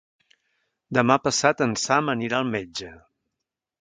Demà 0.97 1.17
passat 1.27 1.63
en 1.67 1.75
Sam 1.83 2.09
anirà 2.15 2.39
al 2.41 2.51
metge. 2.57 2.91